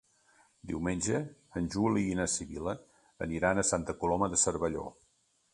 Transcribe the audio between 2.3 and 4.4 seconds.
Sibil·la aniran a Santa Coloma